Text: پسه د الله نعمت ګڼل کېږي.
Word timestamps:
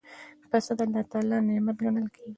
پسه 0.49 0.73
د 0.77 0.81
الله 1.19 1.37
نعمت 1.47 1.77
ګڼل 1.83 2.07
کېږي. 2.13 2.29